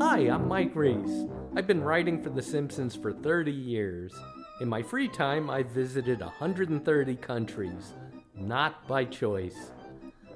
[0.00, 1.26] Hi, I'm Mike Reiss.
[1.56, 4.14] I've been writing for The Simpsons for 30 years.
[4.60, 7.94] In my free time, I've visited 130 countries,
[8.34, 9.72] not by choice.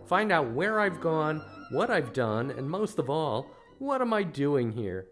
[0.07, 3.47] Find out where I've gone, what I've done, and most of all,
[3.79, 5.07] what am I doing here?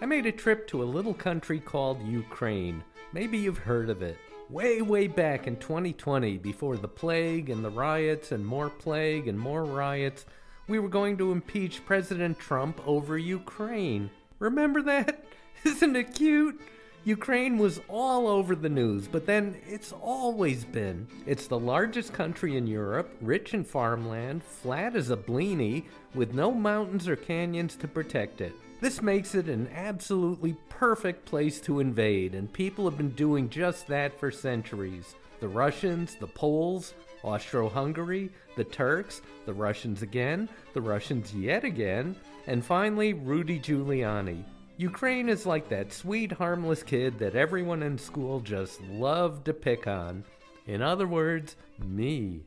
[0.00, 2.82] I made a trip to a little country called Ukraine.
[3.12, 4.16] Maybe you've heard of it.
[4.50, 9.38] Way, way back in 2020, before the plague and the riots and more plague and
[9.38, 10.26] more riots,
[10.66, 14.10] we were going to impeach President Trump over Ukraine.
[14.40, 15.24] Remember that?
[15.64, 16.60] Isn't it cute?
[17.04, 21.06] Ukraine was all over the news, but then it's always been.
[21.26, 26.50] It's the largest country in Europe, rich in farmland, flat as a blini, with no
[26.50, 28.54] mountains or canyons to protect it.
[28.80, 33.86] This makes it an absolutely perfect place to invade, and people have been doing just
[33.88, 35.14] that for centuries.
[35.40, 42.16] The Russians, the Poles, Austro Hungary, the Turks, the Russians again, the Russians yet again,
[42.46, 44.44] and finally Rudy Giuliani.
[44.78, 49.86] Ukraine is like that sweet, harmless kid that everyone in school just loved to pick
[49.86, 50.24] on.
[50.66, 52.46] In other words, me.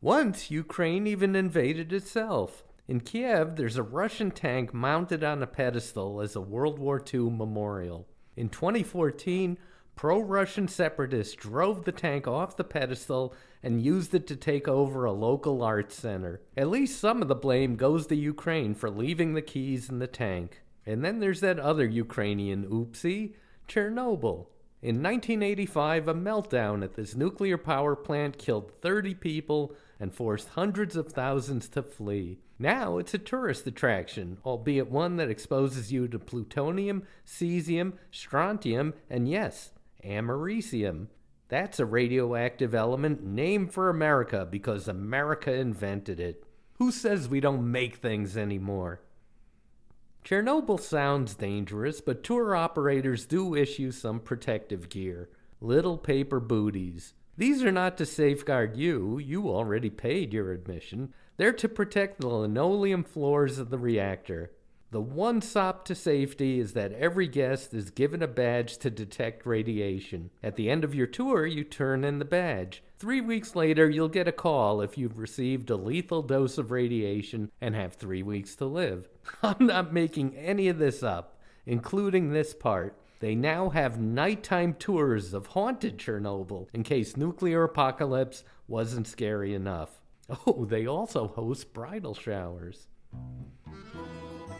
[0.00, 2.62] Once, Ukraine even invaded itself.
[2.86, 7.30] In Kiev, there's a Russian tank mounted on a pedestal as a World War II
[7.30, 8.06] memorial.
[8.36, 9.56] In 2014,
[9.96, 15.06] pro Russian separatists drove the tank off the pedestal and used it to take over
[15.06, 16.42] a local arts center.
[16.58, 20.06] At least some of the blame goes to Ukraine for leaving the keys in the
[20.06, 20.60] tank.
[20.84, 23.32] And then there's that other Ukrainian oopsie,
[23.66, 24.48] Chernobyl.
[24.82, 30.96] In 1985, a meltdown at this nuclear power plant killed 30 people and forced hundreds
[30.96, 32.40] of thousands to flee.
[32.58, 39.28] Now it's a tourist attraction, albeit one that exposes you to plutonium, cesium, strontium, and
[39.28, 39.72] yes,
[40.04, 41.08] americium.
[41.48, 46.44] That's a radioactive element named for America because America invented it.
[46.74, 49.00] Who says we don't make things anymore?
[50.24, 55.28] Chernobyl sounds dangerous, but tour operators do issue some protective gear
[55.60, 57.14] little paper booties.
[57.36, 61.14] These are not to safeguard you, you already paid your admission.
[61.36, 64.52] They're to protect the linoleum floors of the reactor.
[64.92, 69.44] The one sop to safety is that every guest is given a badge to detect
[69.44, 70.30] radiation.
[70.40, 72.84] At the end of your tour, you turn in the badge.
[73.00, 77.50] Three weeks later, you'll get a call if you've received a lethal dose of radiation
[77.60, 79.08] and have three weeks to live.
[79.42, 82.96] I'm not making any of this up, including this part.
[83.18, 90.03] They now have nighttime tours of haunted Chernobyl in case nuclear apocalypse wasn't scary enough.
[90.46, 92.86] Oh, they also host bridal showers.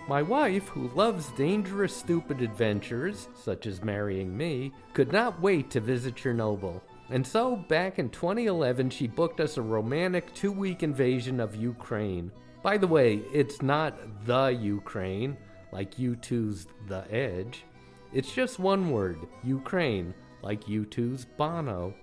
[0.06, 5.80] My wife, who loves dangerous, stupid adventures, such as marrying me, could not wait to
[5.80, 6.82] visit Chernobyl.
[7.08, 12.30] And so, back in 2011, she booked us a romantic two week invasion of Ukraine.
[12.62, 15.36] By the way, it's not the Ukraine,
[15.72, 17.64] like U2's The Edge.
[18.12, 21.94] It's just one word, Ukraine, like U2's Bono.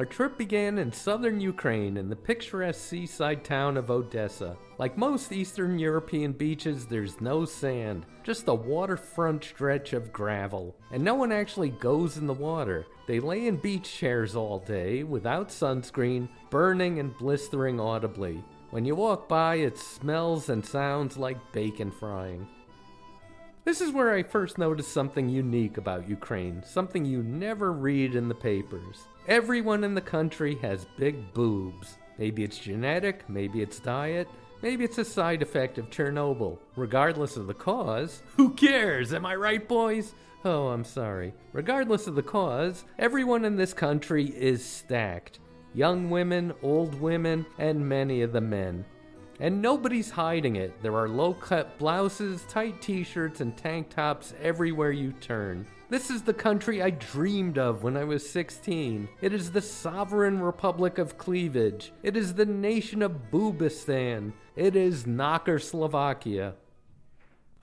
[0.00, 4.56] Our trip began in southern Ukraine in the picturesque seaside town of Odessa.
[4.78, 10.74] Like most Eastern European beaches, there's no sand, just a waterfront stretch of gravel.
[10.90, 12.86] And no one actually goes in the water.
[13.06, 18.42] They lay in beach chairs all day, without sunscreen, burning and blistering audibly.
[18.70, 22.48] When you walk by, it smells and sounds like bacon frying.
[23.62, 28.26] This is where I first noticed something unique about Ukraine, something you never read in
[28.26, 29.04] the papers.
[29.28, 31.98] Everyone in the country has big boobs.
[32.18, 34.28] Maybe it's genetic, maybe it's diet,
[34.62, 36.58] maybe it's a side effect of Chernobyl.
[36.74, 39.12] Regardless of the cause, who cares?
[39.12, 40.14] Am I right, boys?
[40.42, 41.34] Oh, I'm sorry.
[41.52, 45.38] Regardless of the cause, everyone in this country is stacked
[45.74, 48.84] young women, old women, and many of the men.
[49.40, 50.82] And nobody's hiding it.
[50.82, 55.66] There are low cut blouses, tight t shirts, and tank tops everywhere you turn.
[55.88, 59.08] This is the country I dreamed of when I was 16.
[59.22, 61.90] It is the sovereign republic of cleavage.
[62.02, 64.34] It is the nation of Boobistan.
[64.56, 66.54] It is Knocker Slovakia.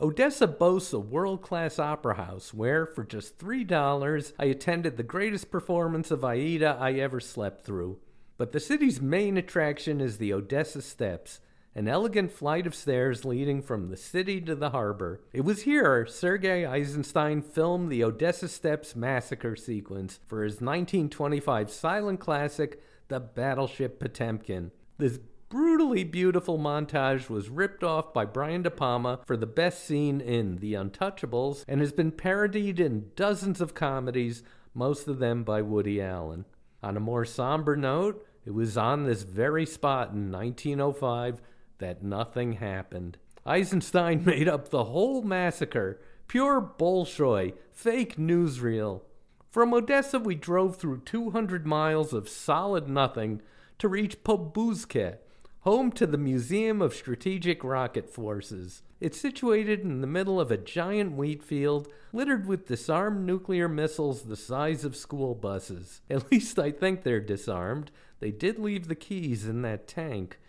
[0.01, 5.51] Odessa boasts a world class opera house where, for just $3, I attended the greatest
[5.51, 7.99] performance of Aida I ever slept through.
[8.37, 11.39] But the city's main attraction is the Odessa Steps,
[11.77, 15.21] an elegant flight of stairs leading from the city to the harbor.
[15.31, 22.19] It was here Sergei Eisenstein filmed the Odessa Steps massacre sequence for his 1925 silent
[22.19, 24.71] classic, The Battleship Potemkin.
[24.97, 25.19] This
[25.49, 30.57] brutally beautiful montage was ripped off by Brian De Palma for the best scene in
[30.57, 34.41] The Untouchables and has been parodied in dozens of comedies,
[34.73, 36.45] most of them by Woody Allen.
[36.81, 41.39] On a more somber note, It was on this very spot in 1905
[41.79, 43.17] that nothing happened.
[43.45, 45.99] Eisenstein made up the whole massacre.
[46.27, 49.01] Pure Bolshoi, fake newsreel.
[49.49, 53.41] From Odessa, we drove through 200 miles of solid nothing
[53.79, 55.17] to reach Pobuzke,
[55.61, 58.83] home to the Museum of Strategic Rocket Forces.
[58.99, 64.23] It's situated in the middle of a giant wheat field littered with disarmed nuclear missiles
[64.23, 66.01] the size of school buses.
[66.09, 67.91] At least I think they're disarmed.
[68.19, 70.39] They did leave the keys in that tank.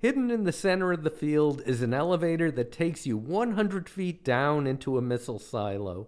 [0.00, 4.22] Hidden in the center of the field is an elevator that takes you 100 feet
[4.22, 6.06] down into a missile silo.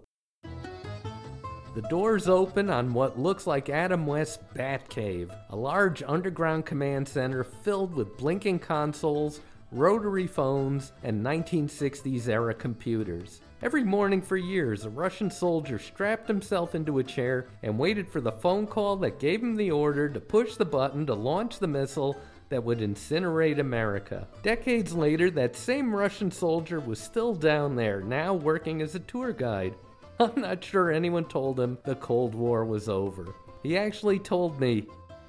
[1.75, 7.43] The doors open on what looks like Adam West's Batcave, a large underground command center
[7.43, 9.41] filled with blinking consoles,
[9.73, 13.41] rotary phones, and 1960s era computers.
[13.61, 18.21] Every morning for years, a Russian soldier strapped himself into a chair and waited for
[18.21, 21.67] the phone call that gave him the order to push the button to launch the
[21.67, 22.15] missile
[22.51, 24.27] that would incinerate America.
[24.43, 29.31] Decades later, that same Russian soldier was still down there, now working as a tour
[29.31, 29.73] guide.
[30.19, 33.33] I'm not sure anyone told him the Cold War was over.
[33.63, 34.85] He actually told me,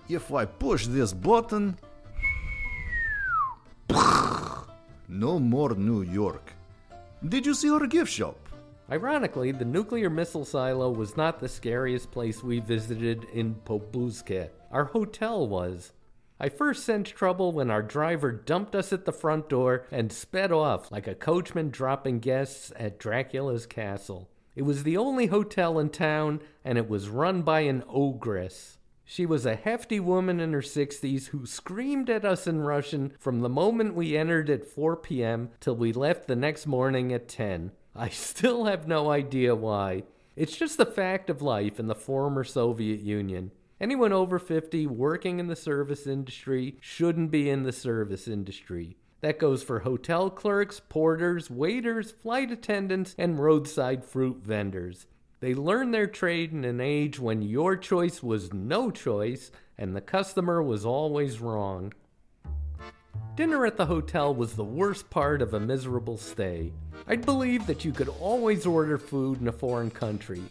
[0.08, 1.78] If I push this button,
[5.08, 6.52] no more New York.
[7.28, 8.36] Did you see our gift shop?
[8.90, 14.48] Ironically, the nuclear missile silo was not the scariest place we visited in Pobuzke.
[14.72, 15.92] Our hotel was.
[16.42, 20.50] I first sensed trouble when our driver dumped us at the front door and sped
[20.50, 24.28] off like a coachman dropping guests at Dracula's castle.
[24.56, 28.78] It was the only hotel in town, and it was run by an ogress.
[29.04, 33.38] She was a hefty woman in her 60s who screamed at us in Russian from
[33.38, 35.50] the moment we entered at 4 p.m.
[35.60, 37.70] till we left the next morning at 10.
[37.94, 40.02] I still have no idea why.
[40.34, 43.52] It's just the fact of life in the former Soviet Union.
[43.82, 48.96] Anyone over 50 working in the service industry shouldn't be in the service industry.
[49.23, 55.06] That goes for hotel clerks, porters, waiters, flight attendants, and roadside fruit vendors.
[55.40, 60.00] They learned their trade in an age when your choice was no choice and the
[60.00, 61.93] customer was always wrong.
[63.35, 66.73] Dinner at the hotel was the worst part of a miserable stay.
[67.08, 70.43] I'd believe that you could always order food in a foreign country.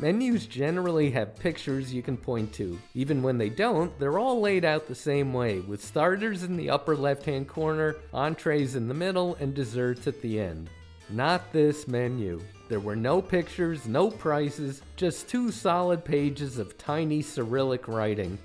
[0.00, 2.78] Menus generally have pictures you can point to.
[2.94, 6.68] Even when they don't, they're all laid out the same way, with starters in the
[6.68, 10.68] upper left hand corner, entrees in the middle, and desserts at the end.
[11.10, 12.40] Not this menu.
[12.68, 18.36] There were no pictures, no prices, just two solid pages of tiny Cyrillic writing.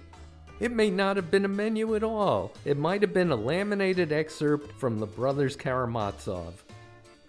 [0.59, 2.51] It may not have been a menu at all.
[2.65, 6.63] It might have been a laminated excerpt from the Brothers Karamazov.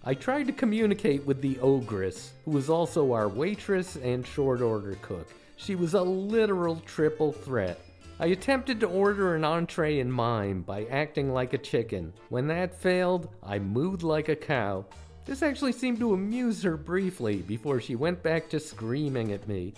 [0.02, 4.96] I tried to communicate with the ogress, who was also our waitress and short order
[5.02, 5.28] cook.
[5.56, 7.78] She was a literal triple threat.
[8.18, 12.14] I attempted to order an entree in mime by acting like a chicken.
[12.30, 14.86] When that failed, I mooed like a cow.
[15.26, 19.74] This actually seemed to amuse her briefly before she went back to screaming at me.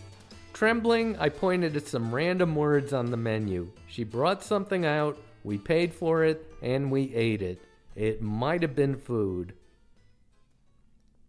[0.52, 3.72] Trembling, I pointed at some random words on the menu.
[3.88, 7.60] She brought something out, we paid for it, and we ate it.
[7.96, 9.54] It might have been food.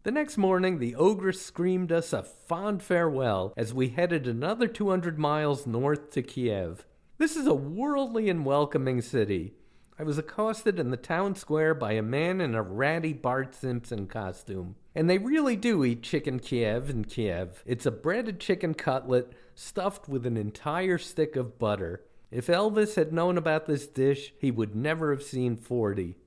[0.03, 5.17] The next morning, the ogress screamed us a fond farewell as we headed another 200
[5.17, 6.85] miles north to Kiev.
[7.19, 9.53] This is a worldly and welcoming city.
[9.97, 14.07] I was accosted in the town square by a man in a ratty Bart Simpson
[14.07, 14.75] costume.
[14.93, 17.63] And they really do eat chicken Kiev in Kiev.
[17.65, 22.03] It's a breaded chicken cutlet stuffed with an entire stick of butter.
[22.29, 26.17] If Elvis had known about this dish, he would never have seen 40.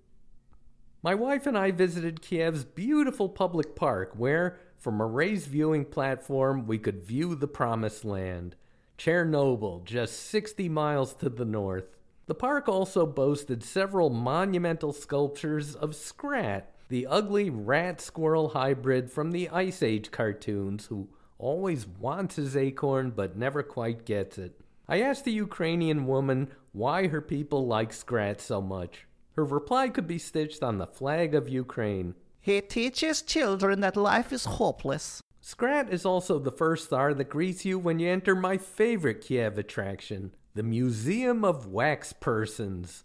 [1.07, 6.67] My wife and I visited Kiev's beautiful public park where, from a raised viewing platform,
[6.67, 8.57] we could view the promised land.
[8.99, 11.97] Chernobyl, just 60 miles to the north.
[12.27, 19.31] The park also boasted several monumental sculptures of Scrat, the ugly rat squirrel hybrid from
[19.31, 21.09] the Ice Age cartoons who
[21.39, 24.61] always wants his acorn but never quite gets it.
[24.89, 29.06] I asked the Ukrainian woman why her people like Scrat so much.
[29.37, 32.15] Her reply could be stitched on the flag of Ukraine.
[32.41, 35.21] He teaches children that life is hopeless.
[35.43, 39.59] Scrat is also the first star that greets you when you enter my favorite Kiev
[39.59, 43.05] attraction, the Museum of Wax Persons.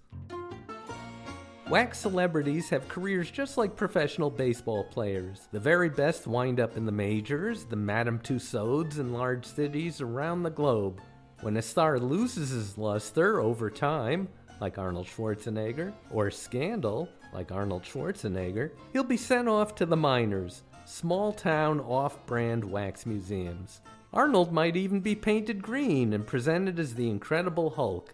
[1.69, 5.50] Wax celebrities have careers just like professional baseball players.
[5.51, 10.43] The very best wind up in the majors, the Madame Tussauds in large cities around
[10.43, 11.01] the globe.
[11.41, 14.27] When a star loses his luster over time,
[14.61, 20.63] like Arnold Schwarzenegger, or Scandal, like Arnold Schwarzenegger, he'll be sent off to the minors,
[20.85, 23.81] small town off brand wax museums.
[24.13, 28.13] Arnold might even be painted green and presented as the Incredible Hulk.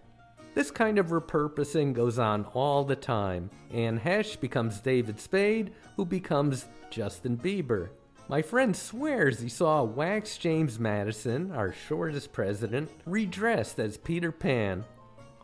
[0.56, 3.50] This kind of repurposing goes on all the time.
[3.72, 7.90] Anne Heche becomes David Spade, who becomes Justin Bieber.
[8.30, 14.84] My friend swears he saw wax James Madison, our shortest president, redressed as Peter Pan.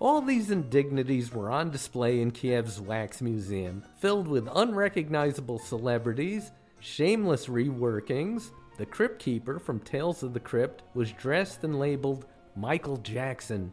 [0.03, 7.45] All these indignities were on display in Kiev's Wax Museum, filled with unrecognizable celebrities, shameless
[7.45, 8.51] reworkings.
[8.77, 13.71] The Crypt Keeper from Tales of the Crypt was dressed and labeled Michael Jackson.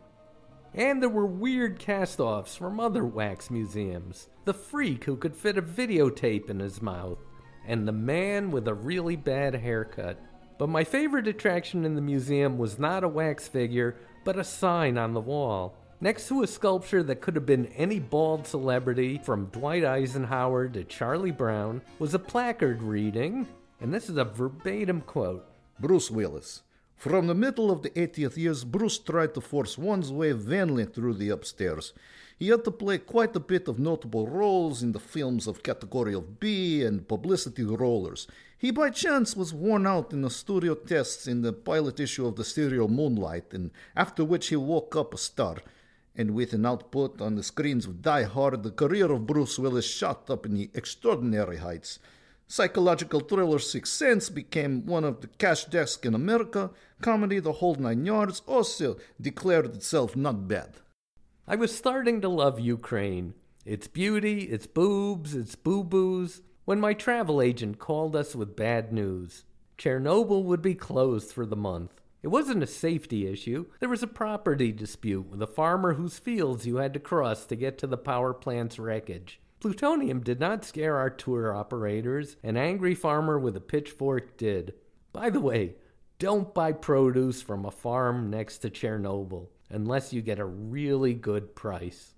[0.73, 4.29] And there were weird cast offs from other wax museums.
[4.45, 7.19] The freak who could fit a videotape in his mouth,
[7.67, 10.21] and the man with a really bad haircut.
[10.59, 14.97] But my favorite attraction in the museum was not a wax figure, but a sign
[14.97, 15.77] on the wall.
[16.03, 20.83] Next to a sculpture that could have been any bald celebrity, from Dwight Eisenhower to
[20.85, 23.47] Charlie Brown, was a placard reading,
[23.83, 25.45] and this is a verbatim quote
[25.79, 26.63] Bruce Willis.
[26.97, 31.15] From the middle of the 80th years, Bruce tried to force one's way vainly through
[31.15, 31.93] the upstairs.
[32.39, 36.15] He had to play quite a bit of notable roles in the films of category
[36.15, 38.27] of B and publicity rollers.
[38.57, 42.37] He by chance was worn out in the studio tests in the pilot issue of
[42.37, 45.59] the serial Moonlight, and after which he woke up a star.
[46.21, 49.87] And with an output on the screens of Die Hard, the career of Bruce Willis
[49.87, 51.99] shot up in the extraordinary heights.
[52.47, 56.73] Psychological thriller Sixth Sense became one of the cash desks in America.
[57.01, 60.75] Comedy The Whole Nine Yards also declared itself not bad.
[61.49, 63.33] I was starting to love Ukraine.
[63.65, 68.93] Its beauty, its boobs, its boo boos, when my travel agent called us with bad
[68.93, 69.45] news.
[69.79, 72.00] Chernobyl would be closed for the month.
[72.23, 73.67] It wasn't a safety issue.
[73.81, 77.57] There was a property dispute with a farmer whose fields you had to cross to
[77.57, 79.41] get to the power plant's wreckage.
[79.61, 82.37] Plutonium did not scare our tour operators.
[82.43, 84.75] An angry farmer with a pitchfork did.
[85.13, 85.77] By the way,
[86.19, 91.55] don't buy produce from a farm next to Chernobyl unless you get a really good
[91.55, 92.15] price.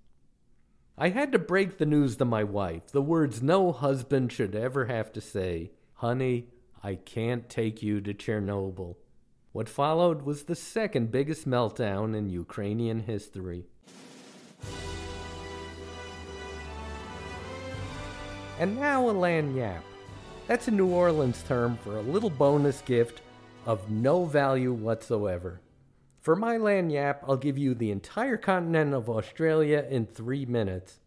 [0.98, 4.86] I had to break the news to my wife, the words no husband should ever
[4.86, 6.48] have to say Honey,
[6.82, 8.96] I can't take you to Chernobyl.
[9.52, 13.66] What followed was the second biggest meltdown in Ukrainian history.
[18.58, 19.82] And now a lagniappe.
[20.46, 23.20] That's a New Orleans term for a little bonus gift
[23.66, 25.60] of no value whatsoever.
[26.20, 31.00] For my lagniappe, I'll give you the entire continent of Australia in three minutes.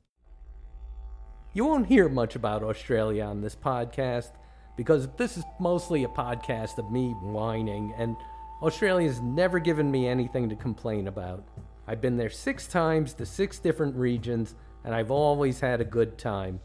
[1.53, 4.33] You won't hear much about Australia on this podcast
[4.77, 8.15] because this is mostly a podcast of me whining, and
[8.65, 11.43] Australia's never given me anything to complain about.
[11.87, 16.17] I've been there six times to six different regions, and I've always had a good
[16.17, 16.59] time.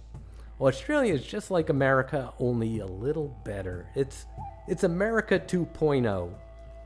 [0.58, 3.86] Australia is just like America, only a little better.
[3.94, 4.24] It's
[4.66, 6.32] it's America 2.0.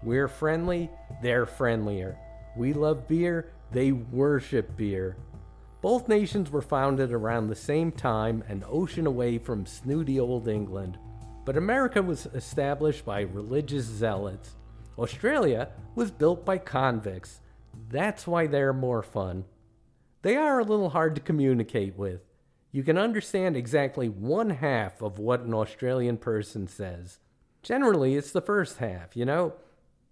[0.02, 0.90] We're friendly,
[1.23, 2.18] they're friendlier.
[2.56, 5.16] We love beer, they worship beer.
[5.80, 10.99] Both nations were founded around the same time, an ocean away from snooty old England.
[11.44, 14.56] But America was established by religious zealots.
[14.99, 17.41] Australia was built by convicts.
[17.91, 19.45] That's why they're more fun.
[20.23, 22.21] They are a little hard to communicate with
[22.75, 27.21] you can understand exactly one half of what an Australian person says.
[27.63, 29.53] Generally, it's the first half, you know?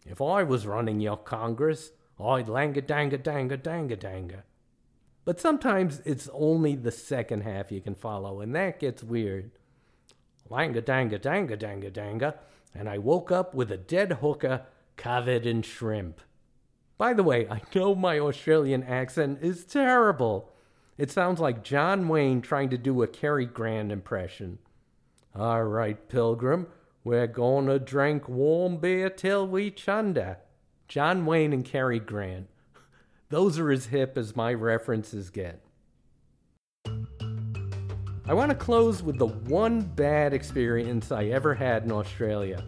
[0.06, 4.42] If I was running your Congress, I'd langa danga danga danga danga.
[5.24, 9.50] But sometimes it's only the second half you can follow, and that gets weird.
[10.48, 12.34] Langa danga danga danga danga,
[12.74, 16.20] and I woke up with a dead hooker covered in shrimp.
[16.98, 20.52] By the way, I know my Australian accent is terrible.
[20.98, 24.58] It sounds like John Wayne trying to do a Cary Grant impression.
[25.34, 26.66] All right, Pilgrim,
[27.02, 30.38] we're going to drink warm beer till we chunder.
[30.86, 32.48] John Wayne and Cary Grant.
[33.30, 35.64] Those are as hip as my references get.
[38.24, 42.62] I want to close with the one bad experience I ever had in Australia.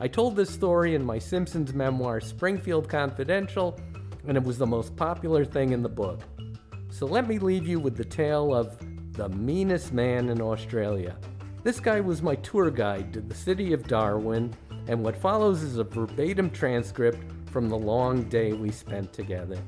[0.00, 3.80] I told this story in my Simpsons memoir, Springfield Confidential,
[4.26, 6.20] and it was the most popular thing in the book.
[6.90, 8.76] So let me leave you with the tale of
[9.12, 11.16] the meanest man in Australia.
[11.62, 14.54] This guy was my tour guide to the city of Darwin,
[14.88, 19.58] and what follows is a verbatim transcript from the long day we spent together.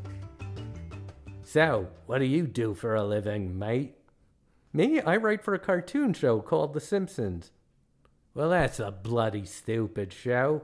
[1.42, 3.99] So, what do you do for a living, mate?
[4.72, 7.50] Me, I write for a cartoon show called The Simpsons.
[8.34, 10.62] Well, that's a bloody stupid show.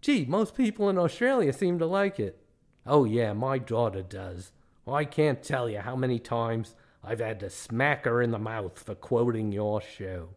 [0.00, 2.40] Gee, most people in Australia seem to like it.
[2.86, 4.52] Oh, yeah, my daughter does.
[4.86, 8.78] I can't tell you how many times I've had to smack her in the mouth
[8.78, 10.30] for quoting your show.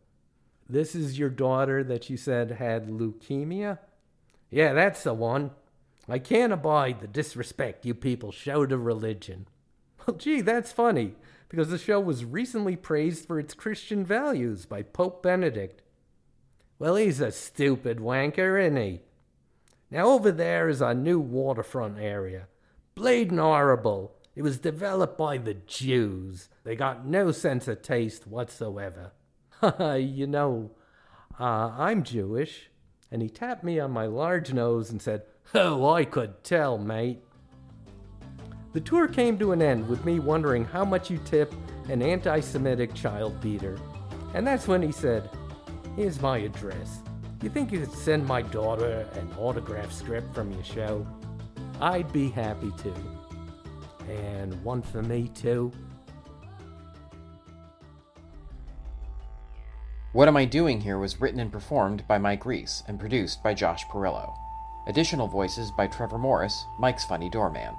[0.68, 3.80] This is your daughter that you said had leukemia?
[4.50, 5.52] Yeah, that's the one.
[6.10, 9.48] I can't abide the disrespect you people show to religion.
[10.06, 11.16] Well, gee, that's funny,
[11.50, 15.82] because the show was recently praised for its Christian values by Pope Benedict.
[16.80, 19.02] Well, he's a stupid wanker, isn't he?
[19.92, 22.48] Now, over there is our new waterfront area.
[22.96, 24.16] Bleeding horrible.
[24.36, 26.50] It was developed by the Jews.
[26.64, 29.12] They got no sense of taste whatsoever.
[29.98, 30.72] you know,
[31.40, 32.70] uh, I'm Jewish.
[33.12, 35.24] And he tapped me on my large nose and said,
[35.54, 37.22] Oh, I could tell, mate.
[38.76, 41.56] The tour came to an end with me wondering how much you tip
[41.88, 43.80] an anti Semitic child beater.
[44.34, 45.30] And that's when he said,
[45.96, 47.00] Here's my address.
[47.42, 51.08] You think you could send my daughter an autograph script from your show?
[51.80, 52.94] I'd be happy to.
[54.12, 55.72] And one for me, too.
[60.12, 63.54] What Am I Doing Here was written and performed by Mike Reiss and produced by
[63.54, 64.36] Josh Perillo.
[64.90, 67.74] Additional voices by Trevor Morris, Mike's Funny Doorman.